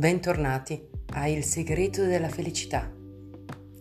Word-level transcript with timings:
Bentornati 0.00 0.82
a 1.12 1.26
Il 1.26 1.44
segreto 1.44 2.06
della 2.06 2.30
felicità. 2.30 2.90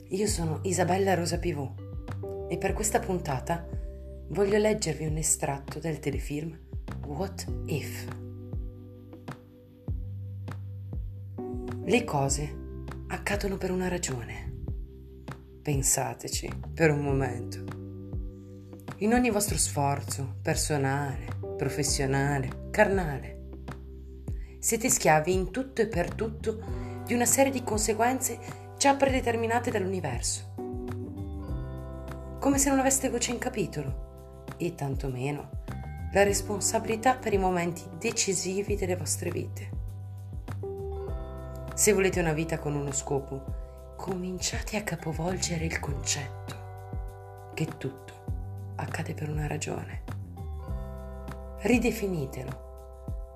Io 0.10 0.28
sono 0.28 0.60
Isabella 0.64 1.14
Rosa 1.14 1.40
Pivot 1.40 2.50
e 2.50 2.58
per 2.58 2.74
questa 2.74 3.00
puntata 3.00 3.66
voglio 4.28 4.58
leggervi 4.58 5.06
un 5.06 5.16
estratto 5.16 5.80
del 5.80 6.00
telefilm 6.00 6.60
What 7.06 7.46
If. 7.68 8.06
Le 11.86 12.04
cose 12.04 12.56
accadono 13.08 13.56
per 13.56 13.72
una 13.72 13.88
ragione. 13.88 14.64
Pensateci 15.62 16.52
per 16.74 16.92
un 16.92 17.00
momento. 17.00 17.64
In 18.98 19.14
ogni 19.14 19.30
vostro 19.30 19.56
sforzo, 19.56 20.36
personale, 20.42 21.28
professionale, 21.56 22.68
carnale, 22.72 23.39
siete 24.60 24.90
schiavi 24.90 25.34
in 25.34 25.52
tutto 25.52 25.82
e 25.82 25.88
per 25.88 26.14
tutto 26.14 26.60
di 27.06 27.14
una 27.14 27.26
serie 27.26 27.52
di 27.52 27.64
conseguenze 27.64 28.38
già 28.78 28.94
predeterminate 28.94 29.72
dall'universo. 29.72 30.54
Come 32.40 32.58
se 32.58 32.70
non 32.70 32.80
aveste 32.80 33.10
voce 33.10 33.32
in 33.32 33.38
capitolo 33.38 34.44
e 34.58 34.76
tantomeno 34.76 35.50
la 36.12 36.24
responsabilità 36.24 37.16
per 37.16 37.34
i 37.34 37.38
momenti 37.38 37.84
decisivi 37.98 38.76
delle 38.76 38.98
vostre 38.98 39.32
vite. 39.32 39.70
Se 41.74 41.94
volete 41.94 42.20
una 42.20 42.34
vita 42.34 42.60
con 42.60 42.76
uno 42.76 42.92
scopo, 42.92 43.94
cominciate 43.96 44.76
a 44.76 44.84
capovolgere 44.84 45.64
il 45.64 45.80
concetto 45.80 47.52
che 47.54 47.66
tutto 47.78 48.74
accade 48.76 49.14
per 49.14 49.30
una 49.30 49.48
ragione. 49.48 50.04
Ridefinitelo 51.62 52.69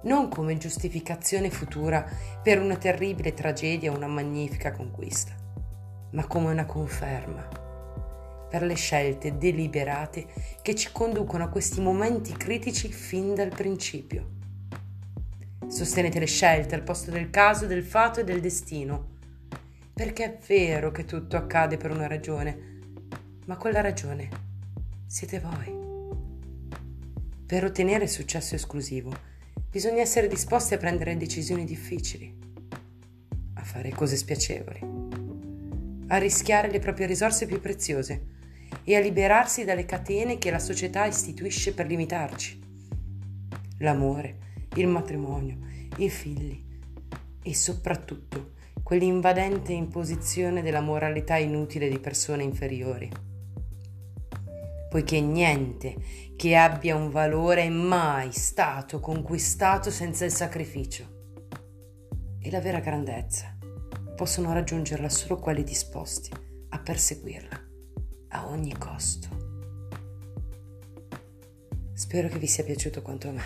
non 0.03 0.29
come 0.29 0.57
giustificazione 0.57 1.49
futura 1.49 2.05
per 2.41 2.59
una 2.59 2.77
terribile 2.77 3.33
tragedia 3.33 3.91
o 3.91 3.95
una 3.95 4.07
magnifica 4.07 4.71
conquista, 4.71 5.33
ma 6.11 6.25
come 6.27 6.51
una 6.51 6.65
conferma 6.65 7.61
per 8.49 8.61
le 8.61 8.75
scelte 8.75 9.37
deliberate 9.37 10.27
che 10.61 10.75
ci 10.75 10.89
conducono 10.91 11.43
a 11.43 11.49
questi 11.49 11.81
momenti 11.81 12.33
critici 12.33 12.91
fin 12.91 13.33
dal 13.33 13.49
principio. 13.49 14.29
Sostenete 15.67 16.19
le 16.19 16.27
scelte 16.27 16.75
al 16.75 16.83
posto 16.83 17.09
del 17.09 17.31
caso, 17.31 17.65
del 17.65 17.83
fato 17.83 18.19
e 18.19 18.23
del 18.23 18.41
destino, 18.41 19.11
perché 19.91 20.25
è 20.25 20.37
vero 20.45 20.91
che 20.91 21.05
tutto 21.05 21.35
accade 21.35 21.77
per 21.77 21.89
una 21.89 22.05
ragione, 22.05 22.81
ma 23.45 23.57
quella 23.57 23.81
ragione 23.81 24.29
siete 25.07 25.39
voi. 25.39 25.81
Per 27.45 27.63
ottenere 27.63 28.07
successo 28.07 28.53
esclusivo, 28.53 29.32
bisogna 29.73 30.03
essere 30.03 30.27
disposti 30.27 30.75
a 30.75 30.77
prendere 30.77 31.17
decisioni 31.17 31.65
difficili, 31.65 32.31
a 33.55 33.63
fare 33.63 33.89
cose 33.89 34.15
spiacevoli, 34.15 34.79
a 36.09 36.17
rischiare 36.17 36.69
le 36.69 36.77
proprie 36.77 37.07
risorse 37.07 37.47
più 37.47 37.59
preziose 37.59 38.25
e 38.83 38.95
a 38.95 38.99
liberarsi 38.99 39.63
dalle 39.63 39.85
catene 39.85 40.37
che 40.37 40.51
la 40.51 40.59
società 40.59 41.05
istituisce 41.05 41.73
per 41.73 41.87
limitarci. 41.87 42.61
L'amore, 43.79 44.37
il 44.75 44.85
matrimonio, 44.85 45.57
i 45.97 46.07
figli 46.07 46.63
e 47.41 47.55
soprattutto 47.55 48.51
quell'invadente 48.83 49.73
imposizione 49.73 50.61
della 50.61 50.81
moralità 50.81 51.37
inutile 51.37 51.89
di 51.89 51.97
persone 51.97 52.43
inferiori 52.43 53.09
poiché 54.93 55.19
niente 55.21 55.95
che 56.35 56.55
abbia 56.55 56.95
un 56.95 57.09
valore 57.09 57.63
è 57.63 57.69
mai 57.69 58.31
stato 58.31 58.99
conquistato 58.99 59.89
senza 59.89 60.23
il 60.23 60.31
sacrificio. 60.31 61.31
E 62.39 62.51
la 62.51 62.61
vera 62.61 62.79
grandezza 62.79 63.57
possono 64.15 64.53
raggiungerla 64.53 65.09
solo 65.09 65.39
quelli 65.39 65.63
disposti 65.63 66.29
a 66.69 66.77
perseguirla 66.77 67.59
a 68.27 68.47
ogni 68.47 68.77
costo. 68.77 69.29
Spero 71.95 72.27
che 72.27 72.37
vi 72.37 72.45
sia 72.45 72.63
piaciuto 72.63 73.01
quanto 73.01 73.29
a 73.29 73.31
me. 73.31 73.43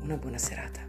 Una 0.00 0.16
buona 0.16 0.38
serata. 0.38 0.80